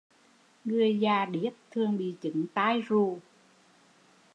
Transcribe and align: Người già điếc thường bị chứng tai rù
Người 0.65 0.99
già 0.99 1.25
điếc 1.25 1.53
thường 1.71 1.97
bị 1.97 2.15
chứng 2.21 2.45
tai 2.53 2.83
rù 2.89 3.19